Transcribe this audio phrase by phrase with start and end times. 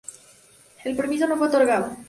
[0.83, 1.95] El permiso no fue otorgado.